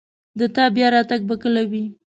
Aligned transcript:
د 0.39 0.41
تا 0.55 0.65
بیا 0.75 0.87
راتګ 0.95 1.21
به 1.29 1.35
کله 1.43 1.63
وي 1.71 1.85